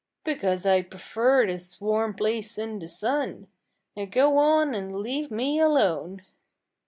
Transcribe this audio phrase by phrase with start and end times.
[0.23, 3.45] "Because I prefer this warm place in the sun.
[3.95, 6.23] Now go on and leave me alone."